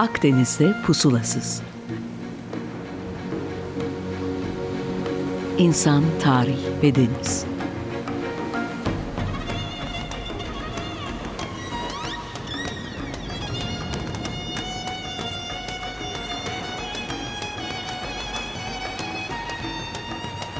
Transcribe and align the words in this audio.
Akdeniz'de 0.00 0.74
pusulasız. 0.86 1.62
İnsan, 5.58 6.04
tarih 6.22 6.82
ve 6.82 6.94
deniz. 6.94 7.46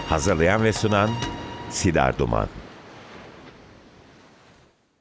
Hazırlayan 0.09 0.65
ve 0.65 0.73
sunan 0.73 1.11
Sidar 1.71 2.19
Duman. 2.19 2.49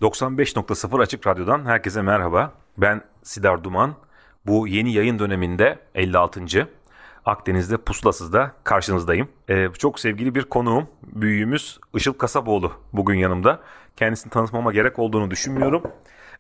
95.0 0.02 1.02
Açık 1.02 1.28
Radyo'dan 1.28 1.66
herkese 1.66 2.02
merhaba. 2.02 2.54
Ben 2.78 3.02
Sidar 3.24 3.64
Duman. 3.64 4.09
Bu 4.50 4.68
yeni 4.68 4.94
yayın 4.94 5.20
döneminde 5.20 5.80
56. 5.96 6.42
Akdeniz'de 7.26 7.78
Pusulasız'da 7.78 8.52
karşınızdayım. 8.64 9.30
Ee, 9.50 9.68
çok 9.78 10.00
sevgili 10.00 10.36
bir 10.36 10.44
konuğum, 10.44 10.88
büyüğümüz 11.04 11.80
Işıl 11.96 12.14
Kasapoğlu 12.14 12.72
bugün 12.94 13.16
yanımda. 13.16 13.60
Kendisini 13.96 14.32
tanıtmama 14.32 14.72
gerek 14.72 15.00
olduğunu 15.00 15.32
düşünmüyorum. 15.32 15.84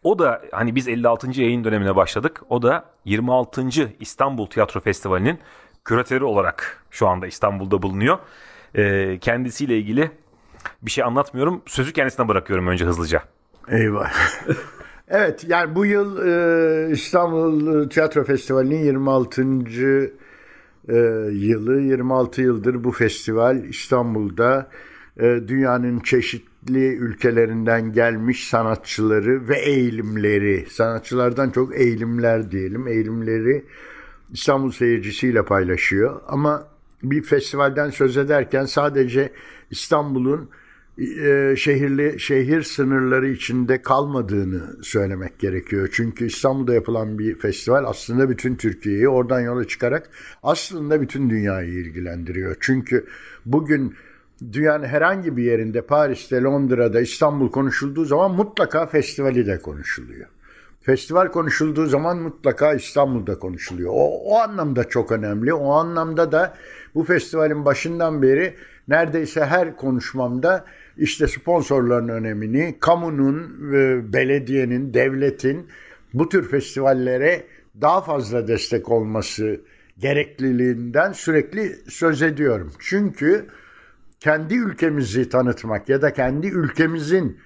O 0.04 0.20
da 0.20 0.42
hani 0.52 0.76
biz 0.76 0.88
56. 0.88 1.42
yayın 1.42 1.64
dönemine 1.64 1.96
başladık. 1.96 2.42
O 2.50 2.62
da 2.62 2.86
26. 3.06 3.70
İstanbul 4.00 4.46
Tiyatro 4.46 4.80
Festivali'nin 4.80 5.40
küratörü 5.86 6.24
olarak 6.24 6.86
şu 6.92 7.08
anda 7.08 7.28
İstanbul'da 7.28 7.82
bulunuyor. 7.82 8.18
Ee, 8.76 9.18
kendisiyle 9.22 9.78
ilgili 9.78 10.12
bir 10.82 10.92
şey 10.92 11.04
anlatmıyorum. 11.04 11.62
Sözü 11.66 11.94
kendisine 11.94 12.28
bırakıyorum 12.28 12.68
önce 12.68 12.86
hızlıca. 12.86 13.24
Eyvah. 13.68 14.12
evet 15.10 15.46
yani 15.48 15.76
bu 15.76 15.86
yıl 15.86 16.28
e, 16.28 16.92
İstanbul 16.92 17.90
Tiyatro 17.90 18.24
Festivali'nin 18.24 18.84
26. 18.84 19.42
E, 20.90 20.96
yılı 21.32 21.82
26 21.82 22.42
yıldır 22.42 22.84
bu 22.84 22.92
festival 22.92 23.64
İstanbul'da 23.64 24.70
e, 25.18 25.24
dünyanın 25.48 26.00
çeşitli 26.00 26.88
ülkelerinden 26.88 27.94
gelmiş 27.94 28.48
sanatçıları 28.48 29.48
ve 29.48 29.60
eğilimleri 29.60 30.66
sanatçılardan 30.70 31.50
çok 31.50 31.80
eğilimler 31.80 32.52
diyelim 32.52 32.88
eğilimleri 32.88 33.66
İstanbul 34.32 34.72
seyircisiyle 34.72 35.46
paylaşıyor 35.46 36.22
ama 36.28 36.68
bir 37.04 37.22
festivalden 37.22 37.90
söz 37.90 38.18
ederken 38.18 38.66
sadece 38.66 39.32
İstanbul'un 39.72 40.50
e, 41.00 41.56
şehirli 41.56 42.20
şehir 42.20 42.64
sınırları 42.64 43.30
içinde 43.30 43.82
kalmadığını 43.82 44.84
söylemek 44.84 45.40
gerekiyor. 45.40 45.90
Çünkü 45.92 46.26
İstanbul'da 46.26 46.74
yapılan 46.74 47.20
bir 47.20 47.36
festival 47.36 47.84
aslında 47.86 48.30
bütün 48.30 48.56
Türkiye'yi 48.56 49.10
oradan 49.10 49.40
yola 49.40 49.68
çıkarak 49.68 50.10
aslında 50.44 51.02
bütün 51.02 51.30
dünyayı 51.30 51.70
ilgilendiriyor. 51.70 52.56
Çünkü 52.60 53.06
bugün 53.46 53.96
dünyanın 54.54 54.86
herhangi 54.86 55.38
bir 55.38 55.44
yerinde 55.44 55.82
Paris'te, 55.82 56.42
Londra'da, 56.42 57.02
İstanbul 57.02 57.52
konuşulduğu 57.52 58.06
zaman 58.06 58.32
mutlaka 58.32 58.86
festivali 58.86 59.46
de 59.48 59.62
konuşuluyor. 59.62 60.28
Festival 60.82 61.28
konuşulduğu 61.28 61.86
zaman 61.86 62.18
mutlaka 62.18 62.74
İstanbul'da 62.74 63.40
konuşuluyor. 63.40 63.92
O, 63.94 64.20
o 64.26 64.36
anlamda 64.36 64.84
çok 64.84 65.12
önemli. 65.12 65.54
O 65.54 65.72
anlamda 65.72 66.32
da 66.32 66.54
bu 66.96 67.04
festivalin 67.04 67.66
başından 67.66 68.22
beri 68.22 68.56
neredeyse 68.90 69.46
her 69.46 69.76
konuşmamda 69.76 70.66
işte 70.98 71.28
sponsorların 71.28 72.10
önemini, 72.10 72.78
kamunun, 72.80 73.72
e, 73.74 74.14
belediyenin, 74.14 74.94
devletin 74.94 75.68
bu 76.14 76.30
tür 76.30 76.50
festivallere 76.50 77.44
daha 77.82 78.02
fazla 78.02 78.48
destek 78.48 78.92
olması 78.92 79.62
gerekliliğinden 79.98 81.12
sürekli 81.12 81.76
söz 81.88 82.22
ediyorum. 82.22 82.72
Çünkü 82.80 83.46
kendi 84.20 84.56
ülkemizi 84.56 85.30
tanıtmak 85.30 85.90
ya 85.90 86.02
da 86.02 86.14
kendi 86.14 86.48
ülkemizin 86.48 87.38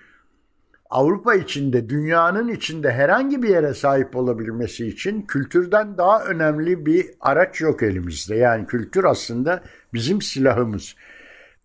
Avrupa 0.89 1.35
içinde, 1.35 1.89
dünyanın 1.89 2.47
içinde 2.47 2.91
herhangi 2.91 3.43
bir 3.43 3.49
yere 3.49 3.73
sahip 3.73 4.15
olabilmesi 4.15 4.87
için 4.87 5.21
kültürden 5.21 5.97
daha 5.97 6.23
önemli 6.25 6.85
bir 6.85 7.05
araç 7.19 7.61
yok 7.61 7.83
elimizde. 7.83 8.35
Yani 8.35 8.65
kültür 8.65 9.03
aslında 9.03 9.63
bizim 9.93 10.21
silahımız. 10.21 10.95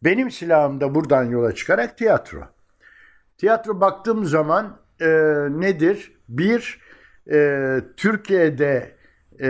Benim 0.04 0.30
silahım 0.30 0.80
da 0.80 0.94
buradan 0.94 1.24
yola 1.24 1.54
çıkarak 1.54 1.98
tiyatro. 1.98 2.40
Tiyatro 3.38 3.80
baktığım 3.80 4.24
zaman 4.24 4.78
e, 5.00 5.08
nedir? 5.50 6.12
Bir, 6.28 6.80
e, 7.32 7.80
Türkiye'de 7.96 8.96
e, 9.40 9.48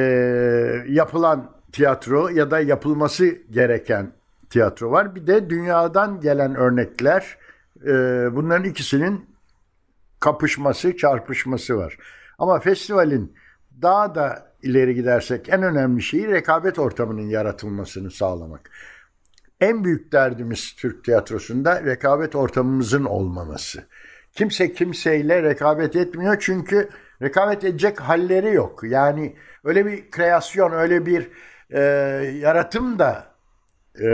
yapılan 0.88 1.52
tiyatro 1.72 2.28
ya 2.28 2.50
da 2.50 2.60
yapılması 2.60 3.26
gereken 3.50 4.12
tiyatro 4.50 4.90
var. 4.90 5.14
Bir 5.14 5.26
de 5.26 5.50
dünyadan 5.50 6.20
gelen 6.20 6.54
örnekler. 6.54 7.38
E, 7.86 7.92
bunların 8.36 8.64
ikisinin 8.64 9.26
kapışması, 10.20 10.96
çarpışması 10.96 11.76
var. 11.76 11.98
Ama 12.38 12.60
festivalin 12.60 13.34
daha 13.82 14.14
da 14.14 14.52
ileri 14.62 14.94
gidersek 14.94 15.48
en 15.48 15.62
önemli 15.62 16.02
şeyi 16.02 16.28
rekabet 16.28 16.78
ortamının 16.78 17.28
yaratılmasını 17.28 18.10
sağlamak. 18.10 18.70
En 19.60 19.84
büyük 19.84 20.12
derdimiz 20.12 20.72
Türk 20.72 21.04
tiyatrosunda 21.04 21.84
rekabet 21.84 22.36
ortamımızın 22.36 23.04
olmaması. 23.04 23.84
Kimse 24.32 24.72
kimseyle 24.72 25.42
rekabet 25.42 25.96
etmiyor 25.96 26.36
çünkü 26.40 26.88
rekabet 27.22 27.64
edecek 27.64 28.00
halleri 28.00 28.54
yok. 28.54 28.80
Yani 28.84 29.36
öyle 29.64 29.86
bir 29.86 30.10
kreasyon, 30.10 30.72
öyle 30.72 31.06
bir 31.06 31.30
e, 31.70 31.80
yaratım 32.40 32.98
da 32.98 33.26
e, 34.00 34.08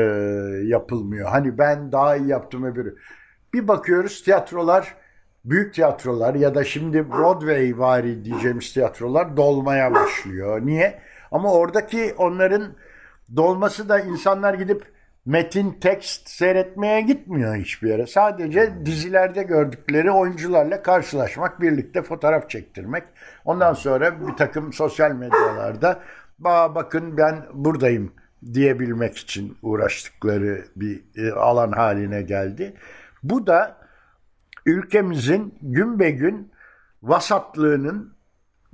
yapılmıyor. 0.65 1.29
Hani 1.29 1.59
ben 1.59 1.93
daha 1.93 2.17
iyi 2.17 2.29
yaptım 2.29 2.65
öbürü. 2.65 2.97
Bir 3.55 3.69
bakıyoruz 3.69 4.23
tiyatrolar, 4.23 4.95
büyük 5.45 5.75
tiyatrolar 5.75 6.35
ya 6.35 6.55
da 6.55 6.65
şimdi 6.65 7.11
Broadway 7.11 7.79
vari 7.79 8.25
diyeceğimiz 8.25 8.73
tiyatrolar 8.73 9.37
dolmaya 9.37 9.95
başlıyor. 9.95 10.67
Niye? 10.67 11.01
Ama 11.31 11.53
oradaki 11.53 12.15
onların 12.19 12.73
dolması 13.37 13.89
da 13.89 14.01
insanlar 14.01 14.55
gidip 14.55 14.94
metin, 15.27 15.73
tekst 15.81 16.29
seyretmeye 16.29 17.01
gitmiyor 17.01 17.57
hiçbir 17.57 17.89
yere. 17.89 18.07
Sadece 18.07 18.73
dizilerde 18.85 19.43
gördükleri 19.43 20.11
oyuncularla 20.11 20.83
karşılaşmak, 20.83 21.61
birlikte 21.61 22.03
fotoğraf 22.03 22.51
çektirmek. 22.51 23.05
Ondan 23.45 23.73
sonra 23.73 24.29
bir 24.29 24.37
takım 24.37 24.73
sosyal 24.73 25.13
medyalarda 25.13 26.01
bakın 26.75 27.17
ben 27.17 27.47
buradayım 27.53 28.13
diyebilmek 28.53 29.17
için 29.17 29.57
uğraştıkları 29.63 30.65
bir 30.77 31.05
e, 31.17 31.33
alan 31.33 31.73
haline 31.73 32.23
geldi. 32.23 32.75
Bu 33.23 33.47
da 33.47 33.77
ülkemizin 34.67 35.55
gün 35.63 35.99
be 35.99 36.11
gün 36.11 36.53
vasatlığının 37.03 38.15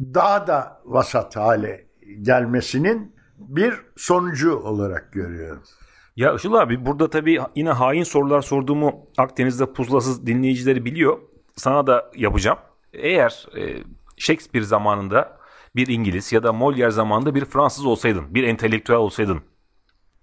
daha 0.01 0.47
da 0.47 0.81
vasat 0.85 1.37
hale 1.37 1.87
gelmesinin 2.23 3.17
bir 3.39 3.75
sonucu 3.97 4.57
olarak 4.57 5.13
görüyorum. 5.13 5.63
Ya 6.17 6.35
Işıl 6.35 6.55
abi 6.55 6.87
burada 6.87 7.11
tabii 7.11 7.41
yine 7.57 7.71
hain 7.71 8.03
sorular 8.03 8.43
sorduğumu 8.43 9.07
Akdeniz'de 9.19 9.73
pusulasız 9.73 10.27
dinleyicileri 10.27 10.85
biliyor. 10.85 11.19
Sana 11.57 11.87
da 11.87 12.11
yapacağım. 12.17 12.59
Eğer 12.93 13.47
e, 13.57 13.83
Shakespeare 14.17 14.65
zamanında 14.65 15.39
bir 15.77 15.87
İngiliz 15.87 16.33
ya 16.33 16.43
da 16.43 16.49
Molière 16.49 16.91
zamanında 16.91 17.35
bir 17.35 17.45
Fransız 17.45 17.87
olsaydın, 17.87 18.35
bir 18.35 18.45
entelektüel 18.45 18.99
olsaydın, 18.99 19.43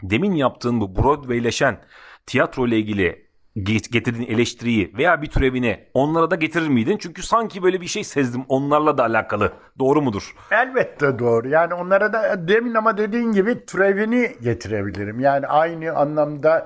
demin 0.03 0.31
yaptığın 0.31 0.81
bu 0.81 0.95
Broadwayleşen 0.95 1.81
tiyatro 2.25 2.67
ile 2.67 2.77
ilgili 2.77 3.26
getirdiğin 3.63 4.27
eleştiriyi 4.27 4.93
veya 4.97 5.21
bir 5.21 5.27
türevini 5.27 5.79
onlara 5.93 6.31
da 6.31 6.35
getirir 6.35 6.67
miydin? 6.67 6.97
Çünkü 6.97 7.23
sanki 7.23 7.63
böyle 7.63 7.81
bir 7.81 7.87
şey 7.87 8.03
sezdim 8.03 8.41
onlarla 8.49 8.97
da 8.97 9.03
alakalı. 9.03 9.53
Doğru 9.79 10.01
mudur? 10.01 10.35
Elbette 10.51 11.19
doğru. 11.19 11.47
Yani 11.49 11.73
onlara 11.73 12.13
da 12.13 12.47
demin 12.47 12.73
ama 12.73 12.97
dediğin 12.97 13.31
gibi 13.31 13.65
türevini 13.65 14.35
getirebilirim. 14.41 15.19
Yani 15.19 15.47
aynı 15.47 15.93
anlamda 15.93 16.65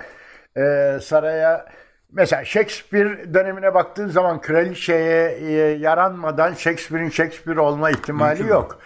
e, 0.57 0.97
saraya 1.01 1.65
mesela 2.11 2.45
Shakespeare 2.45 3.33
dönemine 3.33 3.73
baktığın 3.73 4.07
zaman 4.07 4.41
kraliçeye 4.41 5.31
e, 5.31 5.51
yaranmadan 5.79 6.53
Shakespeare'in 6.53 7.09
Shakespeare 7.09 7.59
olma 7.59 7.89
ihtimali 7.89 8.39
Mümkün 8.39 8.55
yok. 8.55 8.79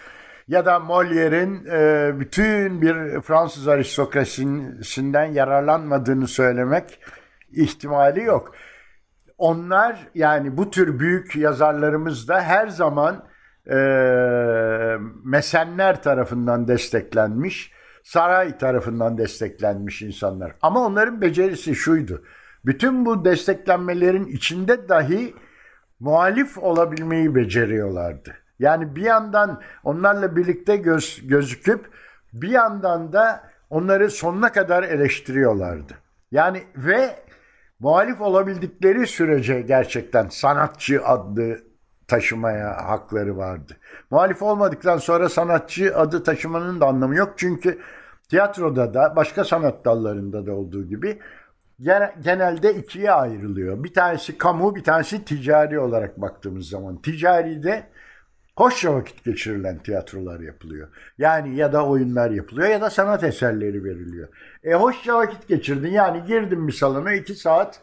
Ya 0.48 0.64
da 0.64 0.76
Molière'in 0.76 1.66
e, 1.66 2.20
bütün 2.20 2.82
bir 2.82 3.20
Fransız 3.20 3.68
aristokrasisinden 3.68 5.24
yararlanmadığını 5.24 6.28
söylemek 6.28 6.98
ihtimali 7.52 8.22
yok. 8.22 8.54
Onlar 9.38 10.08
yani 10.14 10.56
bu 10.56 10.70
tür 10.70 10.98
büyük 10.98 11.36
yazarlarımız 11.36 12.28
da 12.28 12.40
her 12.40 12.68
zaman 12.68 13.24
e, 13.70 13.76
mesenler 15.24 16.02
tarafından 16.02 16.68
desteklenmiş, 16.68 17.72
saray 18.04 18.58
tarafından 18.58 19.18
desteklenmiş 19.18 20.02
insanlar. 20.02 20.52
Ama 20.62 20.86
onların 20.86 21.20
becerisi 21.20 21.74
şuydu. 21.74 22.22
Bütün 22.64 23.06
bu 23.06 23.24
desteklenmelerin 23.24 24.26
içinde 24.26 24.88
dahi 24.88 25.34
muhalif 26.00 26.58
olabilmeyi 26.58 27.34
beceriyorlardı. 27.34 28.34
Yani 28.58 28.96
bir 28.96 29.02
yandan 29.02 29.62
onlarla 29.84 30.36
birlikte 30.36 30.76
göz, 30.76 31.20
gözüküp 31.22 31.90
bir 32.32 32.48
yandan 32.48 33.12
da 33.12 33.50
onları 33.70 34.10
sonuna 34.10 34.52
kadar 34.52 34.82
eleştiriyorlardı. 34.82 35.94
Yani 36.30 36.62
ve 36.76 37.16
muhalif 37.80 38.20
olabildikleri 38.20 39.06
sürece 39.06 39.60
gerçekten 39.60 40.28
sanatçı 40.28 41.04
adlı 41.04 41.58
taşımaya 42.08 42.88
hakları 42.88 43.36
vardı. 43.36 43.76
Muhalif 44.10 44.42
olmadıktan 44.42 44.98
sonra 44.98 45.28
sanatçı 45.28 45.96
adı 45.96 46.22
taşımanın 46.22 46.80
da 46.80 46.86
anlamı 46.86 47.16
yok. 47.16 47.34
Çünkü 47.36 47.78
tiyatroda 48.28 48.94
da 48.94 49.16
başka 49.16 49.44
sanat 49.44 49.84
dallarında 49.84 50.46
da 50.46 50.52
olduğu 50.52 50.88
gibi 50.88 51.18
genelde 52.20 52.74
ikiye 52.74 53.12
ayrılıyor. 53.12 53.84
Bir 53.84 53.94
tanesi 53.94 54.38
kamu, 54.38 54.76
bir 54.76 54.84
tanesi 54.84 55.24
ticari 55.24 55.80
olarak 55.80 56.20
baktığımız 56.20 56.68
zaman. 56.68 56.96
Ticari 56.96 57.62
de 57.62 57.86
hoşça 58.56 58.94
vakit 58.94 59.24
geçirilen 59.24 59.78
tiyatrolar 59.78 60.40
yapılıyor. 60.40 60.88
Yani 61.18 61.56
ya 61.56 61.72
da 61.72 61.86
oyunlar 61.86 62.30
yapılıyor 62.30 62.68
ya 62.68 62.80
da 62.80 62.90
sanat 62.90 63.24
eserleri 63.24 63.84
veriliyor. 63.84 64.28
E 64.64 64.74
hoşça 64.74 65.14
vakit 65.14 65.48
geçirdin 65.48 65.90
yani 65.90 66.24
girdin 66.26 66.68
bir 66.68 66.72
salona 66.72 67.12
iki 67.12 67.34
saat 67.34 67.80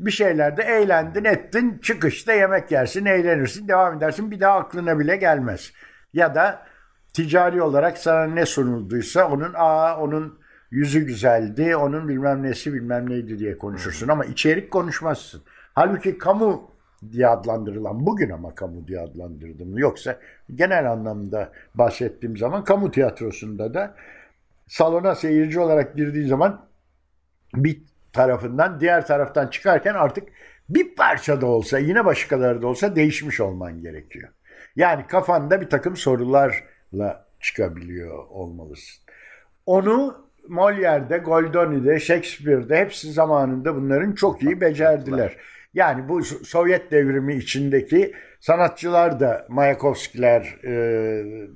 bir 0.00 0.10
şeylerde 0.10 0.62
eğlendin 0.62 1.24
ettin 1.24 1.78
çıkışta 1.78 2.32
yemek 2.32 2.70
yersin 2.70 3.06
eğlenirsin 3.06 3.68
devam 3.68 3.96
edersin 3.96 4.30
bir 4.30 4.40
daha 4.40 4.58
aklına 4.58 4.98
bile 4.98 5.16
gelmez. 5.16 5.72
Ya 6.12 6.34
da 6.34 6.66
ticari 7.12 7.62
olarak 7.62 7.98
sana 7.98 8.24
ne 8.24 8.46
sunulduysa 8.46 9.28
onun 9.28 9.52
aa 9.54 9.96
onun 9.96 10.38
yüzü 10.70 11.00
güzeldi 11.00 11.76
onun 11.76 12.08
bilmem 12.08 12.42
nesi 12.42 12.74
bilmem 12.74 13.10
neydi 13.10 13.38
diye 13.38 13.58
konuşursun 13.58 14.08
ama 14.08 14.24
içerik 14.24 14.70
konuşmazsın. 14.70 15.42
Halbuki 15.74 16.18
kamu 16.18 16.75
diye 17.12 17.26
adlandırılan 17.26 18.06
bugün 18.06 18.30
ama 18.30 18.54
kamu 18.54 18.86
diye 18.88 19.00
adlandırdım. 19.00 19.78
Yoksa 19.78 20.18
genel 20.54 20.92
anlamda 20.92 21.52
bahsettiğim 21.74 22.36
zaman 22.36 22.64
kamu 22.64 22.90
tiyatrosunda 22.90 23.74
da 23.74 23.94
salona 24.66 25.14
seyirci 25.14 25.60
olarak 25.60 25.96
girdiği 25.96 26.26
zaman 26.26 26.66
bir 27.54 27.82
tarafından 28.12 28.80
diğer 28.80 29.06
taraftan 29.06 29.46
çıkarken 29.46 29.94
artık 29.94 30.28
bir 30.68 30.94
parça 30.94 31.40
da 31.40 31.46
olsa 31.46 31.78
yine 31.78 32.04
başka 32.04 32.36
kadar 32.36 32.62
da 32.62 32.66
olsa 32.66 32.96
değişmiş 32.96 33.40
olman 33.40 33.80
gerekiyor. 33.80 34.28
Yani 34.76 35.06
kafanda 35.06 35.60
bir 35.60 35.70
takım 35.70 35.96
sorularla 35.96 37.26
çıkabiliyor 37.40 38.26
olmalısın. 38.28 39.04
Onu 39.66 40.26
Molière'de, 40.48 41.18
Goldoni'de, 41.18 42.00
Shakespeare'de 42.00 42.76
hepsi 42.78 43.12
zamanında 43.12 43.74
bunların 43.74 44.12
çok 44.12 44.42
iyi 44.42 44.60
becerdiler. 44.60 45.36
Yani 45.76 46.08
bu 46.08 46.22
Sovyet 46.22 46.90
devrimi 46.90 47.34
içindeki 47.34 48.12
sanatçılar 48.40 49.20
da 49.20 49.46
Mayakovskiler 49.48 50.42
e, 50.64 50.72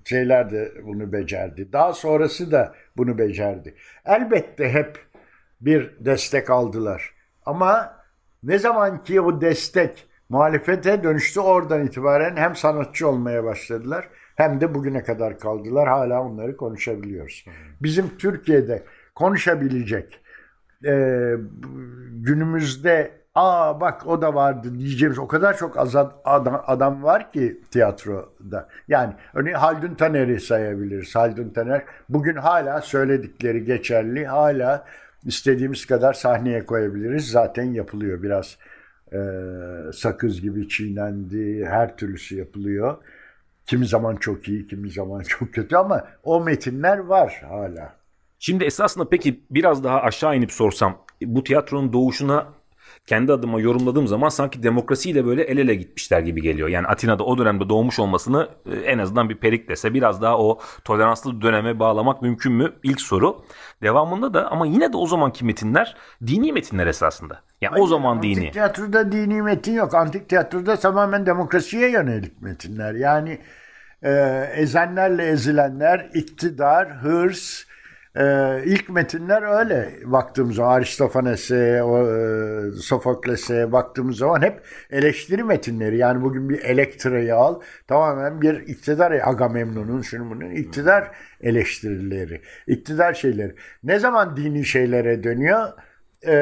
şeyler 0.04 0.50
de 0.50 0.72
bunu 0.84 1.12
becerdi. 1.12 1.72
Daha 1.72 1.92
sonrası 1.92 2.52
da 2.52 2.74
bunu 2.96 3.18
becerdi. 3.18 3.74
Elbette 4.06 4.68
hep 4.68 4.98
bir 5.60 5.96
destek 6.00 6.50
aldılar. 6.50 7.14
Ama 7.46 7.96
ne 8.42 8.58
zaman 8.58 9.04
ki 9.04 9.20
o 9.20 9.40
destek 9.40 10.08
muhalefete 10.28 11.02
dönüştü 11.02 11.40
oradan 11.40 11.86
itibaren 11.86 12.36
hem 12.36 12.56
sanatçı 12.56 13.08
olmaya 13.08 13.44
başladılar 13.44 14.08
hem 14.36 14.60
de 14.60 14.74
bugüne 14.74 15.02
kadar 15.02 15.38
kaldılar. 15.38 15.88
Hala 15.88 16.22
onları 16.22 16.56
konuşabiliyoruz. 16.56 17.44
Bizim 17.82 18.18
Türkiye'de 18.18 18.82
konuşabilecek 19.14 20.20
e, 20.84 20.92
günümüzde 22.10 23.19
aa 23.40 23.80
bak 23.80 24.06
o 24.06 24.22
da 24.22 24.34
vardı 24.34 24.78
diyeceğimiz 24.78 25.18
o 25.18 25.28
kadar 25.28 25.56
çok 25.56 25.78
azad, 25.78 26.12
adam, 26.24 26.62
adam 26.66 27.02
var 27.02 27.32
ki 27.32 27.60
tiyatroda. 27.70 28.68
Yani 28.88 29.14
örneğin 29.34 29.56
Haldun 29.56 29.94
Taner'i 29.94 30.40
sayabiliriz. 30.40 31.16
Haldun 31.16 31.48
Taner 31.48 31.82
bugün 32.08 32.36
hala 32.36 32.80
söyledikleri 32.80 33.64
geçerli. 33.64 34.26
Hala 34.26 34.84
istediğimiz 35.24 35.86
kadar 35.86 36.12
sahneye 36.12 36.64
koyabiliriz. 36.64 37.28
Zaten 37.28 37.64
yapılıyor 37.64 38.22
biraz 38.22 38.58
e, 39.12 39.18
sakız 39.92 40.40
gibi 40.40 40.68
çiğnendi. 40.68 41.66
Her 41.66 41.96
türlüsü 41.96 42.38
yapılıyor. 42.38 42.96
Kimi 43.66 43.86
zaman 43.86 44.16
çok 44.16 44.48
iyi, 44.48 44.66
kimi 44.66 44.90
zaman 44.90 45.20
çok 45.20 45.54
kötü 45.54 45.76
ama 45.76 46.08
o 46.24 46.44
metinler 46.44 46.98
var 46.98 47.42
hala. 47.48 47.92
Şimdi 48.38 48.64
esasında 48.64 49.08
peki 49.08 49.40
biraz 49.50 49.84
daha 49.84 50.02
aşağı 50.02 50.36
inip 50.36 50.52
sorsam 50.52 51.04
bu 51.22 51.44
tiyatronun 51.44 51.92
doğuşuna 51.92 52.59
kendi 53.06 53.32
adıma 53.32 53.60
yorumladığım 53.60 54.06
zaman 54.06 54.28
sanki 54.28 54.62
demokrasiyle 54.62 55.26
böyle 55.26 55.42
el 55.42 55.58
ele 55.58 55.74
gitmişler 55.74 56.20
gibi 56.20 56.42
geliyor. 56.42 56.68
Yani 56.68 56.86
Atina'da 56.86 57.24
o 57.24 57.38
dönemde 57.38 57.68
doğmuş 57.68 57.98
olmasını 57.98 58.48
e, 58.72 58.76
en 58.76 58.98
azından 58.98 59.28
bir 59.28 59.36
periklese 59.36 59.94
biraz 59.94 60.22
daha 60.22 60.38
o 60.38 60.58
toleranslı 60.84 61.42
döneme 61.42 61.78
bağlamak 61.78 62.22
mümkün 62.22 62.52
mü? 62.52 62.72
İlk 62.82 63.00
soru. 63.00 63.44
Devamında 63.82 64.34
da 64.34 64.50
ama 64.50 64.66
yine 64.66 64.92
de 64.92 64.96
o 64.96 65.06
zamanki 65.06 65.44
metinler 65.44 65.96
dini 66.26 66.52
metinler 66.52 66.86
esasında. 66.86 67.40
Yani 67.60 67.70
Hayır, 67.70 67.84
o 67.84 67.86
zaman 67.86 68.16
antik 68.16 68.36
dini. 68.36 68.40
Antik 68.40 68.52
tiyatroda 68.52 69.12
dini 69.12 69.42
metin 69.42 69.74
yok. 69.74 69.94
Antik 69.94 70.28
tiyatroda 70.28 70.76
tamamen 70.76 71.26
demokrasiye 71.26 71.90
yönelik 71.90 72.42
metinler. 72.42 72.94
Yani 72.94 73.38
e, 74.02 74.10
ezenlerle 74.56 75.26
ezilenler, 75.26 76.10
iktidar, 76.14 77.02
hırs, 77.02 77.64
ee, 78.16 78.62
ilk 78.64 78.88
metinler 78.88 79.58
öyle 79.60 79.88
baktığımız 80.04 80.56
zaman 80.56 80.70
Aristofanes'e, 80.70 81.56
e, 81.56 82.80
Sofokles'e 82.80 83.72
baktığımız 83.72 84.16
zaman 84.16 84.42
hep 84.42 84.60
eleştiri 84.90 85.44
metinleri. 85.44 85.96
Yani 85.96 86.22
bugün 86.22 86.48
bir 86.48 86.60
Elektra'yı 86.60 87.36
al 87.36 87.60
tamamen 87.86 88.42
bir 88.42 88.54
iktidar 88.54 89.12
Agamemnon'un 89.12 90.02
şunun 90.02 90.30
bunun 90.30 90.50
iktidar 90.50 91.10
eleştirileri, 91.40 92.42
iktidar 92.66 93.14
şeyleri. 93.14 93.54
Ne 93.84 93.98
zaman 93.98 94.36
dini 94.36 94.64
şeylere 94.64 95.22
dönüyor? 95.22 95.68
Ee, 96.26 96.32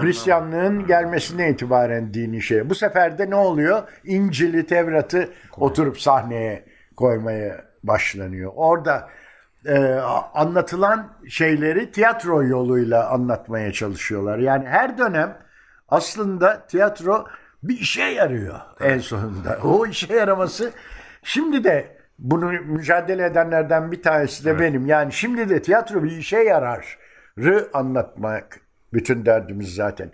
Hristiyanlığın 0.00 0.86
gelmesine 0.86 1.50
itibaren 1.50 2.14
dini 2.14 2.42
şey. 2.42 2.70
Bu 2.70 2.74
sefer 2.74 3.18
de 3.18 3.30
ne 3.30 3.34
oluyor? 3.34 3.82
İncil'i, 4.04 4.66
Tevrat'ı 4.66 5.28
oturup 5.56 6.00
sahneye 6.00 6.64
koymaya 6.96 7.64
başlanıyor. 7.82 8.52
Orada 8.54 9.08
e, 9.66 9.78
anlatılan 10.34 11.08
şeyleri 11.28 11.90
tiyatro 11.90 12.42
yoluyla 12.42 13.10
anlatmaya 13.10 13.72
çalışıyorlar. 13.72 14.38
Yani 14.38 14.68
her 14.68 14.98
dönem 14.98 15.38
aslında 15.88 16.66
tiyatro 16.66 17.26
bir 17.62 17.80
işe 17.80 18.02
yarıyor 18.02 18.60
en 18.80 18.98
sonunda. 18.98 19.58
O 19.64 19.86
işe 19.86 20.14
yaraması 20.14 20.70
şimdi 21.22 21.64
de 21.64 21.96
bunu 22.18 22.52
mücadele 22.52 23.24
edenlerden 23.24 23.92
bir 23.92 24.02
tanesi 24.02 24.44
de 24.44 24.50
evet. 24.50 24.60
benim. 24.60 24.86
Yani 24.86 25.12
şimdi 25.12 25.48
de 25.48 25.62
tiyatro 25.62 26.02
bir 26.02 26.10
işe 26.10 26.38
yararı 26.38 27.68
anlatmak 27.72 28.60
bütün 28.92 29.26
derdimiz 29.26 29.74
zaten. 29.74 30.10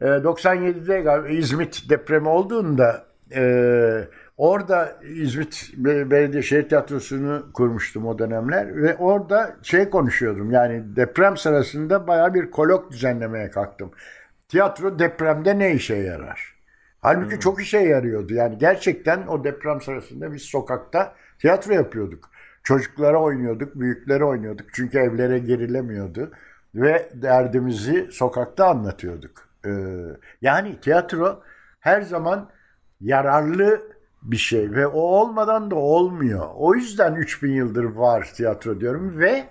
E, 0.00 0.04
97'de 0.04 1.32
İzmit 1.32 1.90
depremi 1.90 2.28
olduğunda 2.28 3.04
e, 3.34 3.44
Orada 4.62 4.96
İzmit 5.02 5.70
Belediye 5.76 6.42
Şehir 6.42 6.68
Tiyatrosu'nu 6.68 7.52
kurmuştum 7.54 8.06
o 8.06 8.18
dönemler 8.18 8.82
ve 8.82 8.96
orada 8.96 9.56
şey 9.62 9.90
konuşuyordum 9.90 10.50
yani 10.50 10.96
deprem 10.96 11.36
sırasında 11.36 12.06
baya 12.06 12.34
bir 12.34 12.50
kolok 12.50 12.92
düzenlemeye 12.92 13.50
kalktım. 13.50 13.90
Tiyatro 14.48 14.98
depremde 14.98 15.58
ne 15.58 15.72
işe 15.72 15.94
yarar? 15.94 16.54
Halbuki 17.00 17.32
hmm. 17.32 17.40
çok 17.40 17.62
işe 17.62 17.78
yarıyordu. 17.78 18.34
Yani 18.34 18.58
gerçekten 18.58 19.26
o 19.26 19.44
deprem 19.44 19.80
sırasında 19.80 20.32
biz 20.32 20.42
sokakta 20.42 21.14
tiyatro 21.38 21.72
yapıyorduk. 21.72 22.30
Çocuklara 22.62 23.18
oynuyorduk, 23.18 23.80
büyüklere 23.80 24.24
oynuyorduk. 24.24 24.66
Çünkü 24.72 24.98
evlere 24.98 25.38
girilemiyordu. 25.38 26.32
Ve 26.74 27.08
derdimizi 27.14 28.08
sokakta 28.12 28.66
anlatıyorduk. 28.66 29.48
Ee, 29.66 29.70
yani 30.42 30.80
tiyatro 30.80 31.42
her 31.80 32.02
zaman 32.02 32.50
yararlı 33.00 33.91
bir 34.22 34.36
şey 34.36 34.70
ve 34.70 34.86
o 34.86 35.00
olmadan 35.00 35.70
da 35.70 35.74
olmuyor. 35.74 36.48
O 36.54 36.74
yüzden 36.74 37.14
3000 37.14 37.52
yıldır 37.52 37.84
var 37.84 38.32
tiyatro 38.34 38.80
diyorum 38.80 39.18
ve 39.18 39.44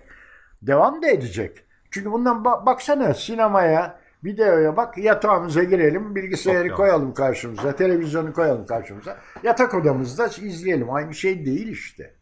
devam 0.61 1.01
da 1.01 1.07
edecek. 1.07 1.63
Çünkü 1.91 2.11
bundan 2.11 2.37
ba- 2.37 2.65
baksana 2.65 3.13
sinemaya, 3.13 3.99
videoya 4.23 4.77
bak 4.77 4.97
yatağımıza 4.97 5.63
girelim, 5.63 6.15
bilgisayarı 6.15 6.67
Çok 6.67 6.77
koyalım 6.77 7.13
karşımıza, 7.13 7.75
televizyonu 7.75 8.33
koyalım 8.33 8.65
karşımıza. 8.65 9.17
Yatak 9.43 9.73
odamızda 9.73 10.27
izleyelim. 10.27 10.93
Aynı 10.93 11.13
şey 11.13 11.45
değil 11.45 11.67
işte. 11.67 12.13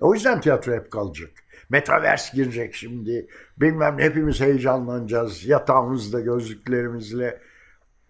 O 0.00 0.14
yüzden 0.14 0.40
tiyatro 0.40 0.72
hep 0.72 0.90
kalacak. 0.90 1.30
Metaverse 1.68 2.36
girecek 2.36 2.74
şimdi. 2.74 3.26
Bilmem 3.56 3.98
hepimiz 3.98 4.40
heyecanlanacağız. 4.40 5.46
Yatağımızda 5.46 6.20
gözlüklerimizle 6.20 7.40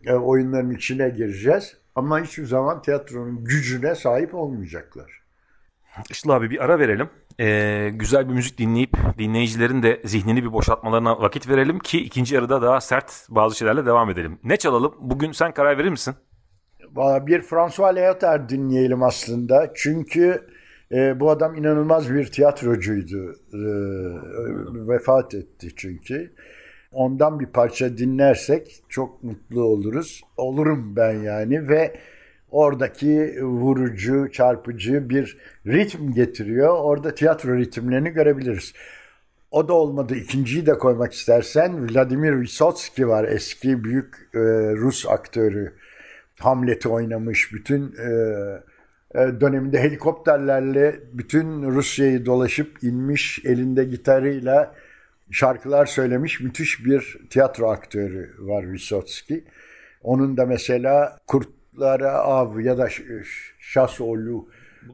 e, 0.06 0.12
oyunların 0.12 0.70
içine 0.70 1.08
gireceğiz. 1.08 1.76
Ama 1.94 2.20
hiçbir 2.20 2.44
zaman 2.44 2.82
tiyatronun 2.82 3.44
gücüne 3.44 3.94
sahip 3.94 4.34
olmayacaklar. 4.34 5.24
Işıl 6.10 6.30
abi 6.30 6.50
bir 6.50 6.64
ara 6.64 6.78
verelim. 6.78 7.08
Ee, 7.40 7.90
güzel 7.94 8.28
bir 8.28 8.34
müzik 8.34 8.58
dinleyip 8.58 8.96
dinleyicilerin 9.18 9.82
de 9.82 10.00
zihnini 10.04 10.44
bir 10.44 10.52
boşaltmalarına 10.52 11.20
vakit 11.20 11.48
verelim 11.48 11.78
ki 11.78 12.00
ikinci 12.00 12.34
yarıda 12.34 12.62
daha 12.62 12.80
sert 12.80 13.26
bazı 13.28 13.56
şeylerle 13.56 13.86
devam 13.86 14.10
edelim. 14.10 14.38
Ne 14.44 14.56
çalalım? 14.56 14.94
Bugün 15.00 15.32
sen 15.32 15.54
karar 15.54 15.78
verir 15.78 15.88
misin? 15.88 16.14
Bir 17.26 17.40
François 17.42 17.96
Léotard 17.96 18.48
dinleyelim 18.48 19.02
aslında. 19.02 19.72
Çünkü 19.74 20.46
e, 20.92 21.20
bu 21.20 21.30
adam 21.30 21.54
inanılmaz 21.54 22.14
bir 22.14 22.26
tiyatrocuydu. 22.26 23.32
E, 23.52 23.60
vefat 24.88 25.34
etti 25.34 25.68
çünkü. 25.76 26.34
Ondan 26.94 27.40
bir 27.40 27.46
parça 27.46 27.98
dinlersek 27.98 28.82
çok 28.88 29.24
mutlu 29.24 29.62
oluruz. 29.62 30.22
Olurum 30.36 30.96
ben 30.96 31.12
yani 31.12 31.68
ve 31.68 31.96
oradaki 32.50 33.44
vurucu, 33.44 34.28
çarpıcı 34.32 35.08
bir 35.10 35.38
ritim 35.66 36.12
getiriyor. 36.12 36.78
Orada 36.78 37.14
tiyatro 37.14 37.56
ritimlerini 37.56 38.10
görebiliriz. 38.10 38.72
O 39.50 39.68
da 39.68 39.72
olmadı. 39.72 40.16
İkinciyi 40.16 40.66
de 40.66 40.78
koymak 40.78 41.12
istersen 41.12 41.88
Vladimir 41.88 42.40
Vysotsky 42.40 43.08
var. 43.08 43.24
Eski 43.24 43.84
büyük 43.84 44.14
e, 44.34 44.38
Rus 44.76 45.06
aktörü. 45.06 45.72
Hamlet'i 46.38 46.88
oynamış. 46.88 47.52
Bütün 47.52 47.82
e, 47.82 48.08
e, 49.14 49.40
döneminde 49.40 49.80
helikopterlerle 49.80 51.00
bütün 51.12 51.62
Rusya'yı 51.62 52.26
dolaşıp 52.26 52.84
inmiş 52.84 53.40
elinde 53.44 53.84
gitarıyla 53.84 54.74
şarkılar 55.30 55.86
söylemiş 55.86 56.40
müthiş 56.40 56.84
bir 56.84 57.18
tiyatro 57.30 57.70
aktörü 57.70 58.34
var 58.38 58.72
Vysotsky. 58.72 59.40
Onun 60.02 60.36
da 60.36 60.46
mesela 60.46 61.18
Kurtlara 61.26 62.12
Av 62.12 62.60
ya 62.60 62.78
da 62.78 62.88
Şasolu 63.58 64.48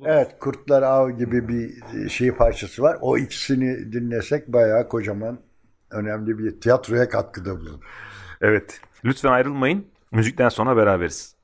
Evet 0.04 0.37
Kurtlar 0.40 0.82
Av 0.82 1.10
gibi 1.10 1.49
bir 1.49 2.08
şey 2.08 2.32
parçası 2.32 2.82
var. 2.82 2.99
O 3.00 3.18
ikisini 3.18 3.92
dinlesek 3.92 4.49
bayağı 4.49 4.88
kocaman 4.88 5.40
önemli 5.90 6.38
bir 6.38 6.60
tiyatroya 6.60 7.08
katkıda 7.08 7.60
bulun. 7.60 7.80
Evet. 8.40 8.80
Lütfen 9.04 9.32
ayrılmayın. 9.32 9.87
Müzikten 10.12 10.49
sonra 10.49 10.76
beraberiz. 10.76 11.37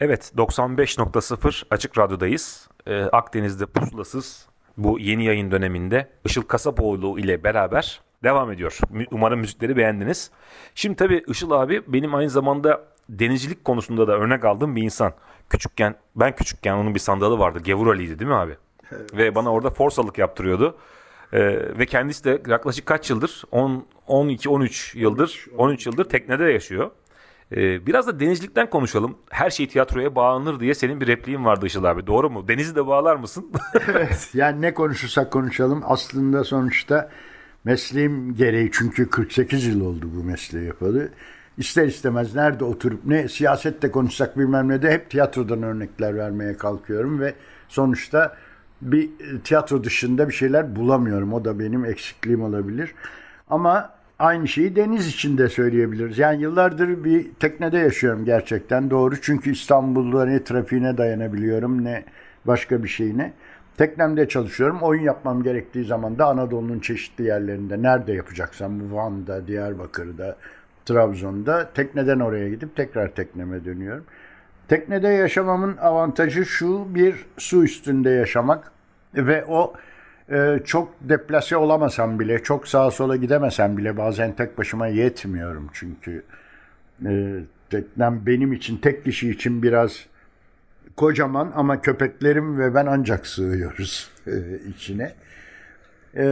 Evet 0.00 0.32
95.0 0.36 1.64
Açık 1.70 1.98
Radyo'dayız. 1.98 2.68
Ee, 2.86 3.02
Akdeniz'de 3.02 3.66
pusulasız 3.66 4.48
bu 4.76 4.98
yeni 4.98 5.24
yayın 5.24 5.50
döneminde 5.50 6.08
Işıl 6.24 6.42
Kasapoğlu 6.42 7.18
ile 7.18 7.44
beraber 7.44 8.00
devam 8.24 8.52
ediyor. 8.52 8.78
Umarım 9.10 9.40
müzikleri 9.40 9.76
beğendiniz. 9.76 10.30
Şimdi 10.74 10.96
tabii 10.96 11.24
Işıl 11.28 11.50
abi 11.50 11.82
benim 11.86 12.14
aynı 12.14 12.30
zamanda 12.30 12.84
denizcilik 13.08 13.64
konusunda 13.64 14.08
da 14.08 14.12
örnek 14.12 14.44
aldığım 14.44 14.76
bir 14.76 14.82
insan. 14.82 15.12
Küçükken, 15.50 15.94
ben 16.16 16.34
küçükken 16.34 16.74
onun 16.74 16.94
bir 16.94 17.00
sandalı 17.00 17.38
vardı. 17.38 17.60
Gevur 17.64 17.86
Ali'ydi 17.86 18.18
değil 18.18 18.28
mi 18.28 18.34
abi? 18.36 18.56
Evet. 18.92 19.16
Ve 19.16 19.34
bana 19.34 19.52
orada 19.52 19.70
forsalık 19.70 20.18
yaptırıyordu. 20.18 20.78
Ee, 21.32 21.38
ve 21.78 21.86
kendisi 21.86 22.24
de 22.24 22.42
yaklaşık 22.46 22.86
kaç 22.86 23.10
yıldır? 23.10 23.42
10, 23.52 23.86
12, 24.06 24.48
13 24.48 24.94
yıldır, 24.94 25.46
13 25.58 25.86
yıldır 25.86 26.04
teknede 26.04 26.44
yaşıyor. 26.44 26.90
Ee, 27.52 27.86
biraz 27.86 28.06
da 28.06 28.20
denizcilikten 28.20 28.70
konuşalım. 28.70 29.16
Her 29.30 29.50
şey 29.50 29.68
tiyatroya 29.68 30.14
bağlanır 30.14 30.60
diye 30.60 30.74
senin 30.74 31.00
bir 31.00 31.06
repliğin 31.06 31.44
vardı 31.44 31.66
Işıl 31.66 31.84
abi. 31.84 32.06
Doğru 32.06 32.30
mu? 32.30 32.48
Denizi 32.48 32.74
de 32.76 32.86
bağlar 32.86 33.16
mısın? 33.16 33.52
evet. 33.88 34.30
Yani 34.34 34.60
ne 34.60 34.74
konuşursak 34.74 35.32
konuşalım. 35.32 35.82
Aslında 35.86 36.44
sonuçta 36.44 37.10
mesleğim 37.64 38.34
gereği 38.34 38.70
çünkü 38.72 39.10
48 39.10 39.66
yıl 39.66 39.80
oldu 39.80 40.10
bu 40.16 40.24
mesleği 40.24 40.66
yapalı. 40.66 41.08
İster 41.58 41.86
istemez 41.86 42.34
nerede 42.34 42.64
oturup 42.64 43.04
ne 43.04 43.28
siyasette 43.28 43.90
konuşsak 43.90 44.38
bilmem 44.38 44.68
ne 44.68 44.82
de 44.82 44.90
hep 44.92 45.10
tiyatrodan 45.10 45.62
örnekler 45.62 46.16
vermeye 46.16 46.56
kalkıyorum 46.56 47.20
ve 47.20 47.34
sonuçta 47.68 48.36
bir 48.82 49.10
tiyatro 49.44 49.84
dışında 49.84 50.28
bir 50.28 50.34
şeyler 50.34 50.76
bulamıyorum. 50.76 51.32
O 51.32 51.44
da 51.44 51.58
benim 51.58 51.84
eksikliğim 51.84 52.42
olabilir. 52.42 52.94
Ama 53.50 53.90
Aynı 54.18 54.48
şeyi 54.48 54.76
deniz 54.76 55.08
için 55.08 55.38
de 55.38 55.48
söyleyebiliriz. 55.48 56.18
Yani 56.18 56.42
yıllardır 56.42 57.04
bir 57.04 57.34
teknede 57.40 57.78
yaşıyorum 57.78 58.24
gerçekten 58.24 58.90
doğru. 58.90 59.20
Çünkü 59.20 59.52
İstanbul'da 59.52 60.24
ne 60.24 60.44
trafiğine 60.44 60.98
dayanabiliyorum 60.98 61.84
ne 61.84 62.04
başka 62.44 62.82
bir 62.82 62.88
şeyine. 62.88 63.32
Teknemde 63.76 64.28
çalışıyorum. 64.28 64.78
Oyun 64.82 65.02
yapmam 65.02 65.42
gerektiği 65.42 65.84
zaman 65.84 66.18
da 66.18 66.26
Anadolu'nun 66.26 66.80
çeşitli 66.80 67.24
yerlerinde 67.24 67.82
nerede 67.82 68.12
yapacaksam 68.12 68.92
Van'da, 68.92 69.46
Diyarbakır'da, 69.46 70.36
Trabzon'da 70.86 71.70
tekneden 71.74 72.20
oraya 72.20 72.48
gidip 72.48 72.76
tekrar 72.76 73.08
tekneme 73.08 73.64
dönüyorum. 73.64 74.04
Teknede 74.68 75.08
yaşamamın 75.08 75.76
avantajı 75.76 76.44
şu 76.44 76.94
bir 76.94 77.26
su 77.38 77.64
üstünde 77.64 78.10
yaşamak 78.10 78.72
ve 79.14 79.44
o 79.44 79.74
e, 80.30 80.60
çok 80.64 80.94
deplase 81.00 81.56
olamasam 81.56 82.20
bile, 82.20 82.42
çok 82.42 82.68
sağa 82.68 82.90
sola 82.90 83.16
gidemesem 83.16 83.76
bile 83.76 83.96
bazen 83.96 84.32
tek 84.32 84.58
başıma 84.58 84.86
yetmiyorum 84.86 85.70
çünkü 85.72 86.22
e, 87.06 87.40
teknem 87.70 88.26
benim 88.26 88.52
için, 88.52 88.76
tek 88.76 89.04
kişi 89.04 89.30
için 89.30 89.62
biraz 89.62 90.06
kocaman 90.96 91.52
ama 91.54 91.80
köpeklerim 91.80 92.58
ve 92.58 92.74
ben 92.74 92.86
ancak 92.86 93.26
sığıyoruz 93.26 94.10
e, 94.26 94.32
içine. 94.68 95.12
E, 96.16 96.24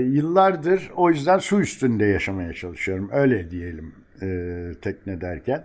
yıllardır 0.00 0.90
o 0.96 1.10
yüzden 1.10 1.38
su 1.38 1.60
üstünde 1.60 2.04
yaşamaya 2.04 2.52
çalışıyorum. 2.52 3.10
Öyle 3.12 3.50
diyelim 3.50 3.94
e, 4.22 4.28
tekne 4.82 5.20
derken 5.20 5.64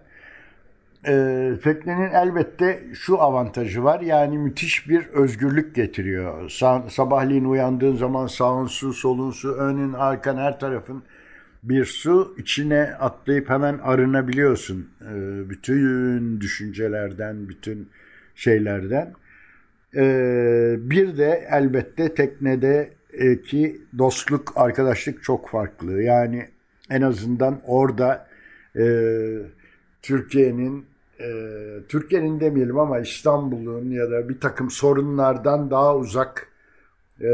e, 1.07 1.53
teknenin 1.63 2.09
elbette 2.11 2.83
şu 2.93 3.21
avantajı 3.21 3.83
var. 3.83 4.01
Yani 4.01 4.37
müthiş 4.37 4.89
bir 4.89 5.07
özgürlük 5.07 5.75
getiriyor. 5.75 6.49
Sa- 6.49 6.89
sabahleyin 6.89 7.45
uyandığın 7.45 7.95
zaman 7.95 8.27
sağın 8.27 8.67
su, 8.67 8.93
solun 8.93 9.31
su, 9.31 9.53
önün, 9.53 9.93
arkan 9.93 10.37
her 10.37 10.59
tarafın 10.59 11.03
bir 11.63 11.85
su. 11.85 12.35
içine 12.37 12.83
atlayıp 12.99 13.49
hemen 13.49 13.77
arınabiliyorsun. 13.77 14.89
E, 15.01 15.49
bütün 15.49 16.41
düşüncelerden, 16.41 17.49
bütün 17.49 17.89
şeylerden. 18.35 19.13
E, 19.95 20.03
bir 20.77 21.17
de 21.17 21.47
elbette 21.51 22.13
teknedeki 22.13 23.81
dostluk, 23.97 24.53
arkadaşlık 24.55 25.23
çok 25.23 25.49
farklı. 25.49 26.01
Yani 26.01 26.47
en 26.89 27.01
azından 27.01 27.61
orada 27.65 28.27
e, 28.75 28.83
Türkiye'nin 30.01 30.90
e, 31.21 31.29
Türkiye'nin 31.87 32.39
demeyelim 32.39 32.79
ama 32.79 32.99
İstanbul'un 32.99 33.91
ya 33.91 34.11
da 34.11 34.29
bir 34.29 34.39
takım 34.39 34.69
sorunlardan 34.69 35.71
daha 35.71 35.97
uzak 35.97 36.47
e, 37.19 37.27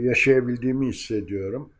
yaşayabildiğimi 0.00 0.86
hissediyorum. 0.86 1.70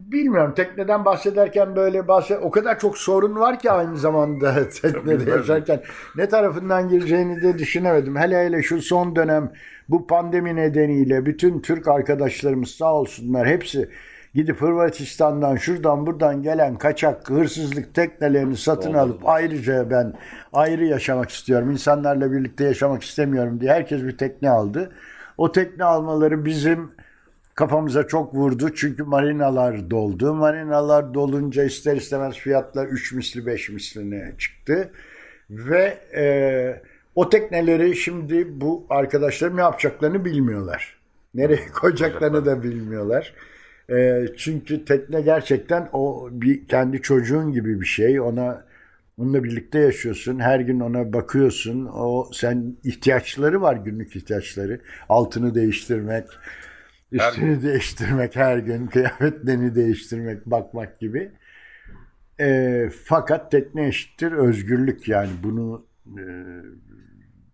Bilmiyorum 0.00 0.52
tekneden 0.56 1.04
bahsederken 1.04 1.76
böyle 1.76 2.08
bahset 2.08 2.38
o 2.42 2.50
kadar 2.50 2.78
çok 2.78 2.98
sorun 2.98 3.36
var 3.36 3.58
ki 3.58 3.70
aynı 3.70 3.98
zamanda 3.98 4.68
teknede 4.82 5.30
yaşarken 5.30 5.82
ne 6.16 6.28
tarafından 6.28 6.88
gireceğini 6.88 7.42
de 7.42 7.58
düşünemedim. 7.58 8.16
Hele 8.16 8.44
hele 8.44 8.62
şu 8.62 8.82
son 8.82 9.16
dönem 9.16 9.52
bu 9.88 10.06
pandemi 10.06 10.56
nedeniyle 10.56 11.26
bütün 11.26 11.60
Türk 11.60 11.88
arkadaşlarımız 11.88 12.70
sağ 12.70 12.94
olsunlar 12.94 13.48
hepsi 13.48 13.88
gidip 14.34 14.60
Hırvatistan'dan 14.60 15.56
şuradan 15.56 16.06
buradan 16.06 16.42
gelen 16.42 16.76
kaçak 16.76 17.30
hırsızlık 17.30 17.94
teknelerini 17.94 18.56
satın 18.56 18.92
Doğru. 18.92 19.00
alıp 19.00 19.28
ayrıca 19.28 19.90
ben 19.90 20.14
ayrı 20.52 20.84
yaşamak 20.84 21.30
istiyorum. 21.30 21.70
insanlarla 21.70 22.32
birlikte 22.32 22.64
yaşamak 22.64 23.02
istemiyorum 23.02 23.60
diye 23.60 23.72
herkes 23.72 24.02
bir 24.02 24.18
tekne 24.18 24.50
aldı. 24.50 24.92
O 25.38 25.52
tekne 25.52 25.84
almaları 25.84 26.44
bizim 26.44 26.90
kafamıza 27.54 28.06
çok 28.06 28.34
vurdu. 28.34 28.74
Çünkü 28.74 29.02
marinalar 29.02 29.90
doldu. 29.90 30.34
Marinalar 30.34 31.14
dolunca 31.14 31.64
ister 31.64 31.96
istemez 31.96 32.34
fiyatlar 32.34 32.86
3 32.86 33.12
misli 33.12 33.46
5 33.46 33.70
misline 33.70 34.32
çıktı. 34.38 34.90
Ve 35.50 35.98
e, 36.16 36.82
o 37.14 37.28
tekneleri 37.28 37.96
şimdi 37.96 38.60
bu 38.60 38.86
arkadaşlarım 38.90 39.56
ne 39.56 39.60
yapacaklarını 39.60 40.24
bilmiyorlar. 40.24 41.00
Nereye 41.34 41.66
koyacaklarını 41.80 42.46
da 42.46 42.62
bilmiyorlar. 42.62 43.34
E, 43.90 44.26
çünkü 44.36 44.84
tekne 44.84 45.20
gerçekten 45.20 45.88
o 45.92 46.28
bir 46.32 46.66
kendi 46.66 47.02
çocuğun 47.02 47.52
gibi 47.52 47.80
bir 47.80 47.86
şey. 47.86 48.20
Ona 48.20 48.64
onunla 49.18 49.44
birlikte 49.44 49.78
yaşıyorsun. 49.78 50.38
Her 50.38 50.60
gün 50.60 50.80
ona 50.80 51.12
bakıyorsun. 51.12 51.86
O 51.86 52.30
sen 52.32 52.76
ihtiyaçları 52.84 53.60
var 53.60 53.76
günlük 53.76 54.16
ihtiyaçları. 54.16 54.80
Altını 55.08 55.54
değiştirmek, 55.54 56.26
üstünü 57.12 57.62
değiştirmek 57.62 58.36
her 58.36 58.58
gün, 58.58 58.86
kıyafetlerini 58.86 59.74
değiştirmek, 59.74 60.46
bakmak 60.46 61.00
gibi. 61.00 61.32
E, 62.40 62.88
fakat 63.04 63.50
tekne 63.50 63.86
eşittir 63.86 64.32
özgürlük 64.32 65.08
yani 65.08 65.30
bunu 65.42 65.86
e, 66.06 66.24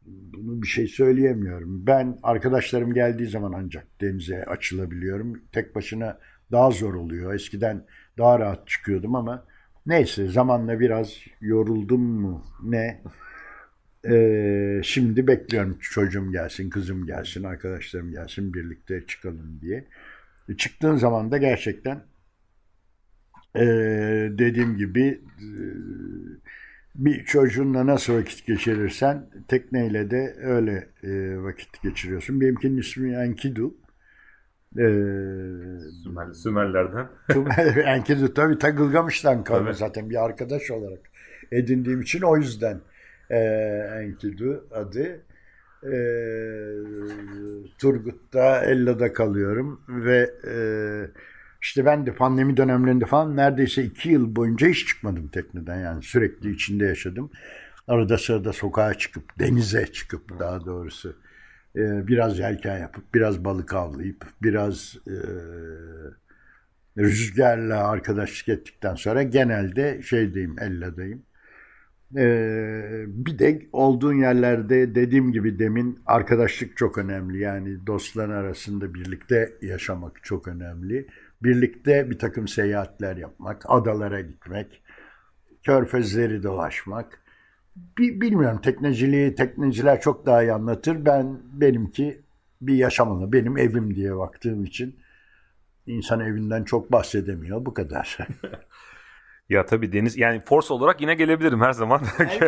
bunu 0.07 0.63
bir 0.63 0.67
şey 0.67 0.87
söyleyemiyorum. 0.89 1.87
Ben 1.87 2.19
arkadaşlarım 2.23 2.95
geldiği 2.95 3.29
zaman 3.29 3.53
ancak 3.53 4.01
denize 4.01 4.45
açılabiliyorum. 4.45 5.43
Tek 5.53 5.75
başına 5.75 6.19
daha 6.53 6.71
zor 6.71 6.95
oluyor. 6.95 7.35
Eskiden 7.35 7.85
daha 8.19 8.39
rahat 8.39 8.69
çıkıyordum 8.69 9.15
ama 9.15 9.45
neyse 9.87 10.27
zamanla 10.27 10.81
biraz 10.81 11.15
yoruldum 11.41 12.03
mu 12.03 12.45
ne? 12.63 13.03
Ee, 14.09 14.81
şimdi 14.85 15.27
bekliyorum 15.27 15.79
çocuğum 15.81 16.33
gelsin, 16.33 16.71
kızım 16.71 17.07
gelsin, 17.07 17.45
arkadaşlarım 17.45 18.11
gelsin 18.11 18.55
birlikte 18.55 19.07
çıkalım 19.07 19.61
diye. 19.61 19.89
Çıktığın 20.59 20.97
zaman 20.97 21.31
da 21.33 21.39
gerçekten 21.39 22.03
e, 23.57 23.65
dediğim 24.39 24.77
gibi 24.77 25.21
bir 26.99 27.25
çocuğunla 27.25 27.87
nasıl 27.87 28.15
vakit 28.15 28.47
geçirirsen 28.47 29.31
tekneyle 29.49 30.11
de 30.11 30.37
öyle 30.43 30.89
e, 31.03 31.43
vakit 31.43 31.83
geçiriyorsun. 31.83 32.41
Benimkinin 32.41 32.79
ismi 32.79 33.15
Enkidu. 33.15 33.75
Ee, 34.79 34.83
Sümer, 36.03 36.33
Sümerlerden. 36.33 37.09
Enkidu 37.85 38.35
tabii 38.35 38.59
ta 38.59 38.71
Gılgamış'tan 38.71 39.45
kalma 39.45 39.73
zaten 39.73 40.11
bir 40.11 40.25
arkadaş 40.25 40.71
olarak 40.71 41.01
edindiğim 41.53 42.01
için 42.01 42.23
o 42.23 42.37
yüzden 42.37 42.81
e, 43.31 43.39
Enkidu 44.03 44.67
adı. 44.71 45.21
E, 45.83 45.97
Turgut'ta, 47.79 48.65
Ella'da 48.65 49.13
kalıyorum 49.13 49.81
ve 49.89 50.31
e, 50.49 50.57
işte 51.67 51.85
ben 51.85 52.07
de 52.07 52.15
pandemi 52.15 52.57
dönemlerinde 52.57 53.07
falan 53.07 53.37
neredeyse 53.37 53.83
iki 53.83 54.09
yıl 54.09 54.37
boyunca 54.37 54.69
hiç 54.69 54.87
çıkmadım 54.87 55.29
tekneden 55.29 55.81
yani 55.81 56.03
sürekli 56.03 56.53
içinde 56.53 56.85
yaşadım. 56.85 57.31
Arada 57.89 58.19
sırada 58.19 58.53
sokağa 58.53 58.95
çıkıp, 58.95 59.39
denize 59.39 59.87
çıkıp 59.87 60.39
daha 60.39 60.65
doğrusu 60.65 61.17
e, 61.77 62.07
biraz 62.07 62.39
yelken 62.39 62.79
yapıp, 62.79 63.15
biraz 63.15 63.45
balık 63.45 63.75
avlayıp, 63.75 64.27
biraz 64.43 64.97
e, 65.07 65.17
rüzgarla 66.99 67.89
arkadaşlık 67.89 68.49
ettikten 68.49 68.95
sonra 68.95 69.23
genelde 69.23 70.03
şeydeyim, 70.03 70.59
Ella'dayım. 70.59 71.23
Ee, 72.17 73.05
bir 73.07 73.39
de 73.39 73.67
olduğun 73.73 74.15
yerlerde 74.15 74.95
dediğim 74.95 75.33
gibi 75.33 75.59
demin 75.59 75.99
arkadaşlık 76.07 76.77
çok 76.77 76.99
önemli. 76.99 77.39
Yani 77.39 77.87
dostların 77.87 78.31
arasında 78.31 78.95
birlikte 78.95 79.53
yaşamak 79.63 80.25
çok 80.25 80.49
önemli. 80.49 81.07
Birlikte 81.43 82.11
bir 82.11 82.19
takım 82.19 82.49
seyahatler 82.49 83.17
yapmak, 83.17 83.65
adalara 83.69 84.21
gitmek, 84.21 84.83
körfezleri 85.63 86.43
dolaşmak. 86.43 87.23
Bi- 87.99 88.21
bilmiyorum 88.21 88.61
tekneciliği 88.63 89.35
tekneciler 89.35 90.01
çok 90.01 90.27
daha 90.27 90.43
iyi 90.43 90.53
anlatır. 90.53 91.05
Ben 91.05 91.39
benimki 91.53 92.23
bir 92.61 92.75
yaşam 92.75 93.13
alanı, 93.13 93.33
benim 93.33 93.59
evim 93.59 93.95
diye 93.95 94.17
baktığım 94.17 94.65
için 94.65 94.97
insan 95.87 96.21
evinden 96.21 96.65
çok 96.65 96.93
bahsedemiyor. 96.93 97.67
Bu 97.67 97.75
kadar. 97.75 98.19
Ya 99.49 99.67
tabii 99.67 99.93
deniz 99.93 100.17
yani 100.17 100.41
force 100.41 100.75
olarak 100.75 101.01
yine 101.01 101.15
gelebilirim 101.15 101.61
her 101.61 101.73
zaman. 101.73 102.03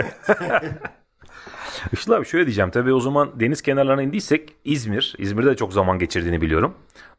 Işıl 1.92 2.12
abi 2.12 2.26
şöyle 2.26 2.46
diyeceğim 2.46 2.70
tabii 2.70 2.92
o 2.92 3.00
zaman 3.00 3.40
deniz 3.40 3.62
kenarlarına 3.62 4.02
indiysek 4.02 4.56
İzmir. 4.64 5.14
İzmir'de 5.18 5.50
de 5.50 5.56
çok 5.56 5.72
zaman 5.72 5.98
geçirdiğini 5.98 6.40
biliyorum. 6.40 6.74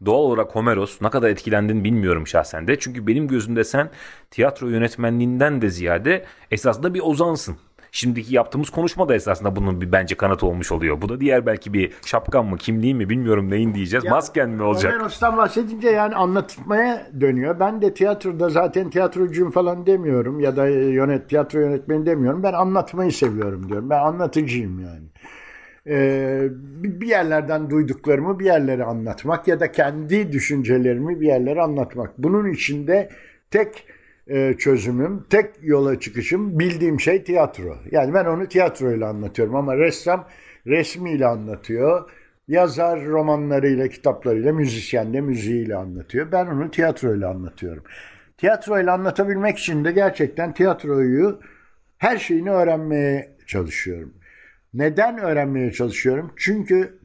Doğal 0.06 0.20
olarak 0.20 0.56
Homeros 0.56 1.02
ne 1.02 1.10
kadar 1.10 1.30
etkilendin 1.30 1.84
bilmiyorum 1.84 2.28
şahsen 2.28 2.68
de. 2.68 2.80
Çünkü 2.80 3.08
benim 3.08 3.28
gözümde 3.28 3.64
sen 3.64 3.90
tiyatro 4.32 4.68
yönetmenliğinden 4.68 5.62
de 5.62 5.70
ziyade 5.70 6.26
esasında 6.52 6.94
bir 6.94 7.00
ozansın. 7.00 7.58
Şimdiki 7.92 8.36
yaptığımız 8.36 8.70
konuşma 8.70 9.10
da 9.10 9.16
esasında 9.16 9.56
bunun 9.56 9.82
bir 9.82 9.92
bence 9.92 10.16
kanıt 10.16 10.44
olmuş 10.44 10.72
oluyor. 10.72 11.02
Bu 11.02 11.10
da 11.10 11.20
diğer 11.20 11.46
belki 11.46 11.74
bir 11.74 11.92
şapkan 12.06 12.46
mı 12.46 12.58
kimliğin 12.58 12.98
mi 12.98 13.10
bilmiyorum 13.10 13.50
neyin 13.50 13.74
diyeceğiz. 13.74 14.06
Masken 14.06 14.50
mi 14.50 14.64
olacak? 14.64 14.94
Homeros'tan 14.94 15.38
bahsedince 15.38 15.90
yani 15.90 16.16
anlatmaya 16.16 17.08
dönüyor. 17.22 17.60
Ben 17.60 17.82
de 17.82 17.94
tiyatroda 17.94 18.50
zaten 18.50 18.90
tiyatrocuyum 18.90 19.52
falan 19.52 19.86
demiyorum 19.86 20.40
ya 20.40 20.56
da 20.56 20.68
yönet 20.68 21.30
tiyatro 21.30 21.60
yönetmeni 21.60 22.06
demiyorum. 22.06 22.44
Ben 22.44 22.54
anlatmayı 22.54 23.12
seviyorum 23.12 23.70
diyorum. 23.70 23.90
Ben 23.90 24.00
anlatıcıyım 24.00 24.80
yani. 24.80 25.08
Ee, 25.90 26.48
bir 26.84 27.08
yerlerden 27.08 27.70
duyduklarımı 27.70 28.40
bir 28.40 28.46
yerlere 28.46 28.84
anlatmak 28.84 29.48
ya 29.48 29.60
da 29.60 29.72
kendi 29.72 30.32
düşüncelerimi 30.32 31.22
bir 31.22 31.28
yerlere 31.28 31.62
anlatmak. 31.62 32.18
Bunun 32.18 32.52
içinde 32.52 33.10
tek 33.52 33.86
e, 34.28 34.54
çözümüm, 34.54 35.26
tek 35.30 35.46
yola 35.62 36.00
çıkışım 36.00 36.60
bildiğim 36.60 37.00
şey 37.00 37.24
tiyatro. 37.24 37.76
Yani 37.92 38.14
ben 38.14 38.26
onu 38.26 38.48
tiyatroyla 38.48 39.10
anlatıyorum 39.10 39.56
ama 39.56 39.78
ressam 39.78 40.28
resmiyle 40.68 41.26
anlatıyor. 41.26 42.10
Yazar 42.48 43.06
romanlarıyla, 43.06 43.88
kitaplarıyla, 43.88 44.54
müzisyen 44.54 45.14
de 45.14 45.22
müziğiyle 45.22 45.76
anlatıyor. 45.76 46.32
Ben 46.32 46.46
onu 46.46 46.72
tiyatroyla 46.72 47.30
anlatıyorum. 47.30 47.84
Tiyatroyla 48.38 48.94
anlatabilmek 48.94 49.58
için 49.58 49.86
de 49.86 49.92
gerçekten 49.92 50.54
tiyatroyu 50.54 51.40
her 51.98 52.18
şeyini 52.18 52.52
öğrenmeye 52.52 53.32
çalışıyorum. 53.48 54.14
Neden 54.74 55.18
öğrenmeye 55.18 55.72
çalışıyorum? 55.72 56.32
Çünkü 56.36 57.00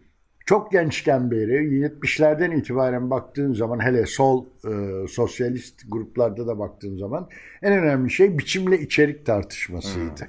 çok 0.46 0.72
gençken 0.72 1.30
beri 1.30 1.52
70'lerden 1.52 2.50
itibaren 2.50 3.10
baktığın 3.10 3.54
zaman 3.54 3.80
hele 3.84 4.06
sol 4.06 4.44
e, 4.44 5.08
sosyalist 5.08 5.82
gruplarda 5.88 6.46
da 6.46 6.58
baktığın 6.58 6.98
zaman 6.98 7.28
en 7.62 7.72
önemli 7.72 8.10
şey 8.10 8.38
biçimle 8.38 8.80
içerik 8.80 9.26
tartışmasıydı. 9.26 10.28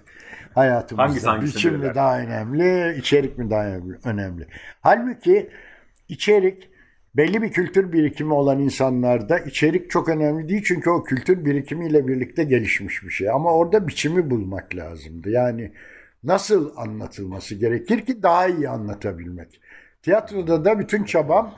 Hayatımızda 0.56 1.32
Hangisi 1.32 1.58
biçim 1.58 1.80
mi 1.80 1.92
daha 1.96 2.20
önemli, 2.20 2.98
içerik 3.00 3.38
mi 3.38 3.50
daha 3.50 3.66
önemli? 4.04 4.48
Halbuki 4.82 5.50
içerik 6.10 6.70
belli 7.16 7.42
bir 7.42 7.52
kültür 7.52 7.92
birikimi 7.92 8.34
olan 8.34 8.60
insanlarda 8.60 9.40
içerik 9.40 9.90
çok 9.90 10.10
önemli 10.10 10.50
değil 10.50 10.64
çünkü 10.66 10.90
o 10.90 11.04
kültür 11.04 11.46
birikimiyle 11.46 12.08
birlikte 12.08 12.44
gelişmiş 12.44 13.04
bir 13.04 13.10
şey. 13.10 13.30
Ama 13.30 13.54
orada 13.54 13.88
biçimi 13.88 14.30
bulmak 14.30 14.76
lazımdı. 14.76 15.30
Yani 15.30 15.72
nasıl 16.26 16.74
anlatılması 16.78 17.56
gerekir 17.56 18.06
ki 18.06 18.24
daha 18.24 18.48
iyi 18.48 18.70
anlatabilmek. 18.70 19.62
Tiyatroda 20.02 20.66
da 20.66 20.80
bütün 20.80 21.04
çabam 21.04 21.56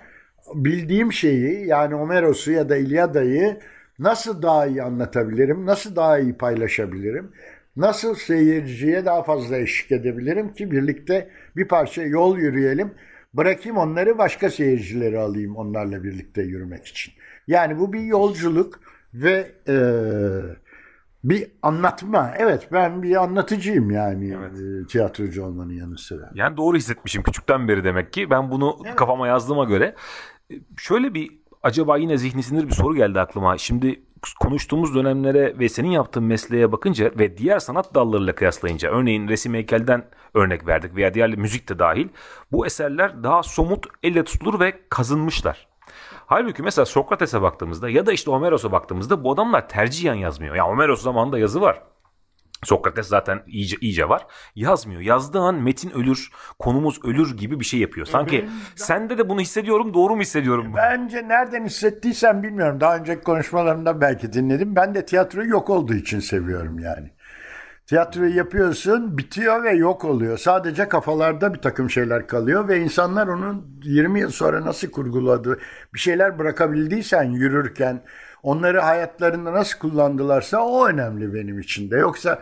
bildiğim 0.55 1.13
şeyi 1.13 1.67
yani 1.67 1.93
Homeros'u 1.95 2.51
ya 2.51 2.69
da 2.69 2.77
İlyada'yı 2.77 3.59
nasıl 3.99 4.41
daha 4.41 4.67
iyi 4.67 4.83
anlatabilirim, 4.83 5.65
nasıl 5.65 5.95
daha 5.95 6.19
iyi 6.19 6.33
paylaşabilirim, 6.37 7.31
nasıl 7.75 8.15
seyirciye 8.15 9.05
daha 9.05 9.23
fazla 9.23 9.57
eşlik 9.57 9.91
edebilirim 9.91 10.53
ki 10.53 10.71
birlikte 10.71 11.29
bir 11.55 11.67
parça 11.67 12.03
yol 12.03 12.37
yürüyelim. 12.37 12.91
Bırakayım 13.33 13.77
onları 13.77 14.17
başka 14.17 14.49
seyircileri 14.49 15.19
alayım 15.19 15.55
onlarla 15.55 16.03
birlikte 16.03 16.41
yürümek 16.41 16.85
için. 16.85 17.13
Yani 17.47 17.79
bu 17.79 17.93
bir 17.93 18.01
yolculuk 18.01 18.79
ve 19.13 19.51
eee, 19.67 20.57
bir 21.23 21.47
anlatma. 21.61 22.31
Evet 22.37 22.69
ben 22.71 23.03
bir 23.03 23.23
anlatıcıyım 23.23 23.91
yani 23.91 24.27
eee, 24.27 24.85
tiyatrocu 24.89 25.45
olmanın 25.45 25.73
yanı 25.73 25.97
sıra. 25.97 26.31
Yani 26.33 26.57
doğru 26.57 26.77
hissetmişim 26.77 27.23
küçükten 27.23 27.67
beri 27.67 27.83
demek 27.83 28.13
ki. 28.13 28.29
Ben 28.29 28.51
bunu 28.51 28.77
kafama 28.95 29.27
yazdığıma 29.27 29.63
göre. 29.63 29.95
e, 30.51 30.55
Şöyle 30.77 31.13
bir 31.13 31.31
acaba 31.63 31.97
yine 31.97 32.17
zihni 32.17 32.43
sinir 32.43 32.67
bir 32.67 32.73
soru 32.73 32.95
geldi 32.95 33.19
aklıma. 33.19 33.57
Şimdi 33.57 34.01
konuştuğumuz 34.39 34.95
dönemlere 34.95 35.59
ve 35.59 35.69
senin 35.69 35.89
yaptığın 35.91 36.23
mesleğe 36.23 36.71
bakınca 36.71 37.11
ve 37.19 37.37
diğer 37.37 37.59
sanat 37.59 37.95
dallarıyla 37.95 38.35
kıyaslayınca 38.35 38.89
örneğin 38.91 39.27
resim 39.27 39.53
heykelden 39.53 40.03
örnek 40.33 40.67
verdik 40.67 40.95
veya 40.95 41.13
diğer 41.13 41.29
müzik 41.37 41.69
de 41.69 41.79
dahil 41.79 42.07
bu 42.51 42.65
eserler 42.65 43.23
daha 43.23 43.43
somut 43.43 43.85
elle 44.03 44.23
tutulur 44.23 44.59
ve 44.59 44.73
kazınmışlar. 44.89 45.67
Halbuki 46.29 46.63
mesela 46.63 46.85
Sokrates'e 46.85 47.41
baktığımızda 47.41 47.89
ya 47.89 48.05
da 48.05 48.13
işte 48.13 48.31
Homeros'a 48.31 48.71
baktığımızda 48.71 49.23
bu 49.23 49.31
adamlar 49.31 49.69
tercihen 49.69 50.13
yazmıyor. 50.13 50.55
Ya 50.55 50.67
Homeros 50.67 51.01
zamanında 51.01 51.39
yazı 51.39 51.61
var. 51.61 51.83
Sokrates 52.63 53.07
zaten 53.07 53.43
iyice 53.47 53.77
iyice 53.81 54.09
var. 54.09 54.27
Yazmıyor. 54.55 55.01
Yazdığı 55.01 55.39
an 55.39 55.55
metin 55.55 55.89
ölür, 55.89 56.31
konumuz 56.59 57.05
ölür 57.05 57.37
gibi 57.37 57.59
bir 57.59 57.65
şey 57.65 57.79
yapıyor. 57.79 58.05
Sanki 58.05 58.49
sende 58.75 59.17
de 59.17 59.29
bunu 59.29 59.41
hissediyorum, 59.41 59.93
doğru 59.93 60.15
mu 60.15 60.21
hissediyorum? 60.21 60.73
Bence 60.75 61.27
nereden 61.27 61.65
hissettiysen 61.65 62.43
bilmiyorum. 62.43 62.79
Daha 62.79 62.97
önceki 62.97 63.21
konuşmalarımda 63.23 64.01
belki 64.01 64.33
dinledim. 64.33 64.75
Ben 64.75 64.95
de 64.95 65.05
tiyatroyu 65.05 65.49
yok 65.49 65.69
olduğu 65.69 65.93
için 65.93 66.19
seviyorum 66.19 66.79
yani. 66.79 67.11
Tiyatroyu 67.87 68.35
yapıyorsun, 68.35 69.17
bitiyor 69.17 69.63
ve 69.63 69.71
yok 69.71 70.05
oluyor. 70.05 70.37
Sadece 70.37 70.89
kafalarda 70.89 71.53
bir 71.53 71.59
takım 71.59 71.89
şeyler 71.89 72.27
kalıyor 72.27 72.67
ve 72.67 72.79
insanlar 72.79 73.27
onun 73.27 73.79
20 73.83 74.19
yıl 74.19 74.29
sonra 74.29 74.65
nasıl 74.65 74.91
kurguladığı 74.91 75.59
bir 75.93 75.99
şeyler 75.99 76.39
bırakabildiysen 76.39 77.23
yürürken 77.23 78.01
onları 78.43 78.79
hayatlarında 78.79 79.53
nasıl 79.53 79.79
kullandılarsa 79.79 80.59
o 80.59 80.87
önemli 80.87 81.33
benim 81.33 81.59
için 81.59 81.91
de. 81.91 81.97
Yoksa 81.97 82.41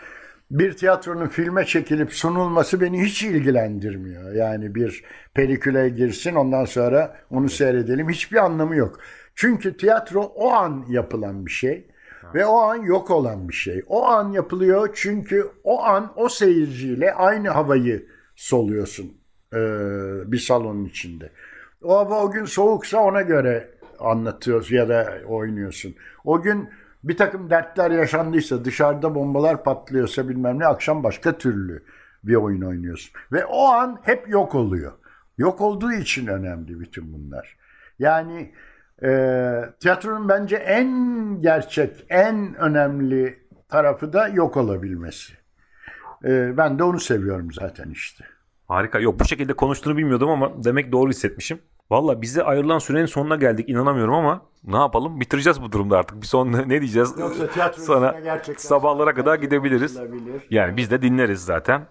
bir 0.51 0.73
tiyatronun 0.73 1.27
filme 1.27 1.65
çekilip 1.65 2.13
sunulması 2.13 2.81
beni 2.81 3.03
hiç 3.03 3.23
ilgilendirmiyor. 3.23 4.33
Yani 4.33 4.75
bir 4.75 5.03
peliküle 5.33 5.89
girsin 5.89 6.35
ondan 6.35 6.65
sonra 6.65 7.17
onu 7.31 7.49
seyredelim 7.49 8.09
hiçbir 8.09 8.37
anlamı 8.37 8.75
yok. 8.75 8.99
Çünkü 9.35 9.77
tiyatro 9.77 10.21
o 10.21 10.51
an 10.51 10.85
yapılan 10.89 11.45
bir 11.45 11.51
şey 11.51 11.87
ve 12.33 12.45
o 12.45 12.57
an 12.57 12.75
yok 12.75 13.11
olan 13.11 13.49
bir 13.49 13.53
şey. 13.53 13.83
O 13.87 14.05
an 14.05 14.31
yapılıyor 14.31 14.89
çünkü 14.93 15.51
o 15.63 15.83
an 15.83 16.13
o 16.15 16.29
seyirciyle 16.29 17.13
aynı 17.13 17.49
havayı 17.49 18.07
soluyorsun 18.35 19.13
e, 19.53 19.59
bir 20.31 20.39
salonun 20.39 20.85
içinde. 20.85 21.31
O 21.83 21.97
hava 21.97 22.23
o 22.23 22.31
gün 22.31 22.45
soğuksa 22.45 22.99
ona 22.99 23.21
göre 23.21 23.69
anlatıyorsun 23.99 24.75
ya 24.75 24.89
da 24.89 25.13
oynuyorsun. 25.27 25.95
O 26.25 26.41
gün 26.41 26.69
bir 27.03 27.17
takım 27.17 27.49
dertler 27.49 27.91
yaşandıysa 27.91 28.65
dışarıda 28.65 29.15
bombalar 29.15 29.63
patlıyorsa 29.63 30.29
bilmem 30.29 30.59
ne 30.59 30.65
akşam 30.65 31.03
başka 31.03 31.37
türlü 31.37 31.83
bir 32.23 32.35
oyun 32.35 32.61
oynuyorsun. 32.61 33.11
Ve 33.31 33.45
o 33.45 33.65
an 33.65 33.99
hep 34.03 34.29
yok 34.29 34.55
oluyor. 34.55 34.91
Yok 35.37 35.61
olduğu 35.61 35.91
için 35.91 36.27
önemli 36.27 36.79
bütün 36.79 37.13
bunlar. 37.13 37.57
Yani 37.99 38.53
e, 39.03 39.09
tiyatronun 39.79 40.29
bence 40.29 40.55
en 40.55 40.89
gerçek, 41.39 42.05
en 42.09 42.55
önemli 42.55 43.39
tarafı 43.69 44.13
da 44.13 44.27
yok 44.27 44.57
olabilmesi. 44.57 45.33
E, 46.25 46.57
ben 46.57 46.79
de 46.79 46.83
onu 46.83 46.99
seviyorum 46.99 47.51
zaten 47.53 47.89
işte. 47.89 48.25
Harika. 48.67 48.99
Yok 48.99 49.19
bu 49.19 49.25
şekilde 49.25 49.53
konuştuğunu 49.53 49.97
bilmiyordum 49.97 50.29
ama 50.29 50.63
demek 50.63 50.91
doğru 50.91 51.09
hissetmişim. 51.09 51.59
Valla 51.91 52.21
bize 52.21 52.43
ayrılan 52.43 52.79
sürenin 52.79 53.05
sonuna 53.05 53.35
geldik 53.35 53.69
inanamıyorum 53.69 54.13
ama 54.13 54.41
ne 54.63 54.77
yapalım 54.77 55.19
bitireceğiz 55.19 55.61
bu 55.61 55.71
durumda 55.71 55.97
artık. 55.97 56.21
Bir 56.21 56.27
son 56.27 56.51
ne 56.51 56.81
diyeceğiz? 56.81 57.13
Yoksa 57.19 57.47
tiyatro 57.47 57.81
Sana 57.81 58.15
sabahlara 58.57 59.13
kadar 59.13 59.35
gidebiliriz. 59.35 59.99
Yani 60.49 60.77
biz 60.77 60.91
de 60.91 61.01
dinleriz 61.01 61.45
zaten. 61.45 61.87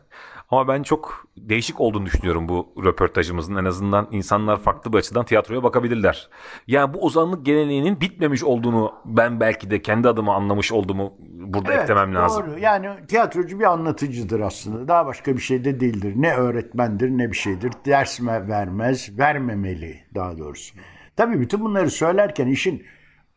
Ama 0.51 0.69
ben 0.69 0.83
çok 0.83 1.27
değişik 1.37 1.81
olduğunu 1.81 2.07
düşünüyorum 2.07 2.49
bu 2.49 2.75
röportajımızın. 2.85 3.57
En 3.57 3.65
azından 3.65 4.09
insanlar 4.11 4.61
farklı 4.61 4.93
bir 4.93 4.99
açıdan 4.99 5.25
tiyatroya 5.25 5.63
bakabilirler. 5.63 6.29
Yani 6.67 6.95
bu 6.95 7.05
ozanlık 7.05 7.47
geleneğinin 7.47 8.01
bitmemiş 8.01 8.45
olduğunu 8.45 8.93
ben 9.05 9.41
belki 9.41 9.71
de 9.71 9.83
kendi 9.83 10.09
adıma 10.09 10.35
anlamış 10.35 10.73
olduğumu 10.73 11.15
burada 11.21 11.73
Evet, 11.73 11.83
eklemem 11.83 12.15
lazım. 12.15 12.47
Doğru. 12.47 12.59
Yani 12.59 12.89
tiyatrocu 13.09 13.59
bir 13.59 13.65
anlatıcıdır 13.65 14.41
aslında. 14.41 14.89
Daha 14.89 15.07
başka 15.07 15.37
bir 15.37 15.43
şey 15.43 15.65
de 15.65 15.81
değildir. 15.81 16.13
Ne 16.17 16.35
öğretmendir 16.35 17.11
ne 17.11 17.31
bir 17.31 17.37
şeydir. 17.37 17.73
Ders 17.87 18.21
vermez, 18.21 19.19
vermemeli 19.19 20.01
daha 20.15 20.39
doğrusu. 20.39 20.75
Tabii 21.17 21.41
bütün 21.41 21.61
bunları 21.61 21.91
söylerken 21.91 22.47
işin 22.47 22.87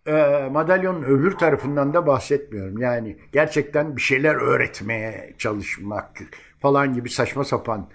e, 0.07 0.47
madalyonun 0.51 1.03
öbür 1.03 1.31
tarafından 1.31 1.93
da 1.93 2.07
bahsetmiyorum. 2.07 2.77
Yani 2.77 3.17
gerçekten 3.31 3.95
bir 3.95 4.01
şeyler 4.01 4.35
öğretmeye 4.35 5.33
çalışmak 5.37 6.15
falan 6.59 6.93
gibi 6.93 7.09
saçma 7.09 7.43
sapan 7.43 7.89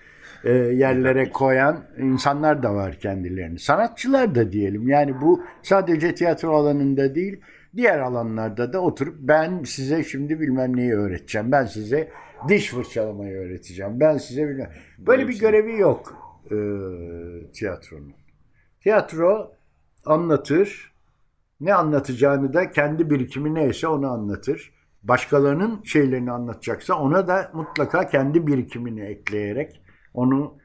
e, 0.45 0.53
yerlere 0.53 1.31
koyan 1.31 1.85
insanlar 1.99 2.63
da 2.63 2.75
var 2.75 2.95
kendilerini. 2.95 3.59
Sanatçılar 3.59 4.35
da 4.35 4.53
diyelim. 4.53 4.89
Yani 4.89 5.21
bu 5.21 5.43
sadece 5.63 6.15
tiyatro 6.15 6.57
alanında 6.57 7.15
değil, 7.15 7.41
diğer 7.77 7.99
alanlarda 7.99 8.73
da 8.73 8.81
oturup 8.81 9.17
ben 9.21 9.63
size 9.65 10.05
şimdi 10.05 10.41
bilmem 10.41 10.77
neyi 10.77 10.95
öğreteceğim. 10.95 11.53
Ben 11.53 11.65
size 11.65 12.09
diş 12.49 12.71
fırçalamayı 12.71 13.37
öğreteceğim. 13.37 14.01
Ben 14.01 14.19
size 14.19 14.49
bilmem. 14.49 14.71
Böyle 14.99 15.29
bir 15.29 15.39
görevi 15.39 15.79
yok 15.79 16.15
e, 16.45 16.57
tiyatronun. 17.53 18.13
Tiyatro 18.81 19.53
anlatır. 20.07 20.93
Ne 21.61 21.75
anlatacağını 21.75 22.53
da 22.53 22.71
kendi 22.71 23.11
birikimi 23.11 23.55
neyse 23.55 23.89
onu 23.89 24.11
anlatır. 24.11 24.73
Başkalarının 25.03 25.83
şeylerini 25.85 26.33
anlatacaksa 26.33 26.95
ona 26.95 27.29
da 27.29 27.51
mutlaka 27.55 28.09
kendi 28.09 28.47
birikimini 28.47 29.01
ekleyerek 29.01 29.83
onu 30.15 30.59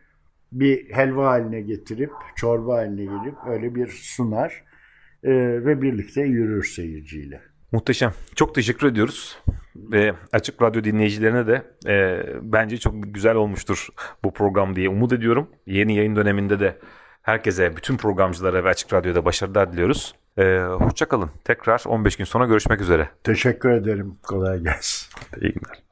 bir 0.51 0.89
helva 0.89 1.27
haline 1.27 1.61
getirip, 1.61 2.11
çorba 2.35 2.75
haline 2.75 3.03
gelip 3.03 3.35
öyle 3.47 3.75
bir 3.75 3.87
sunar 3.87 4.63
e, 5.23 5.31
ve 5.65 5.81
birlikte 5.81 6.21
yürür 6.21 6.63
seyirciyle. 6.63 7.41
Muhteşem. 7.71 8.13
Çok 8.35 8.55
teşekkür 8.55 8.87
ediyoruz. 8.87 9.39
Ve 9.75 10.13
Açık 10.31 10.61
Radyo 10.61 10.83
dinleyicilerine 10.83 11.47
de 11.47 11.63
e, 11.87 12.23
bence 12.41 12.77
çok 12.77 12.93
güzel 13.13 13.35
olmuştur 13.35 13.87
bu 14.23 14.33
program 14.33 14.75
diye 14.75 14.89
umut 14.89 15.13
ediyorum. 15.13 15.49
Yeni 15.65 15.95
yayın 15.95 16.15
döneminde 16.15 16.59
de 16.59 16.77
herkese, 17.21 17.77
bütün 17.77 17.97
programcılara 17.97 18.63
ve 18.63 18.69
Açık 18.69 18.93
Radyo'da 18.93 19.25
başarılar 19.25 19.73
diliyoruz. 19.73 20.15
E, 20.37 20.59
hoşçakalın. 20.59 21.29
Tekrar 21.43 21.83
15 21.87 22.15
gün 22.15 22.25
sonra 22.25 22.45
görüşmek 22.45 22.81
üzere. 22.81 23.09
Teşekkür 23.23 23.69
ederim. 23.69 24.15
Kolay 24.23 24.59
gelsin. 24.59 25.07
İyi 25.41 25.53
günler. 25.53 25.86